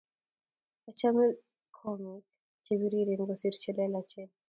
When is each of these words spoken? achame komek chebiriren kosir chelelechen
achame 0.89 1.23
komek 1.77 2.25
chebiriren 2.63 3.27
kosir 3.29 3.53
chelelechen 3.61 4.29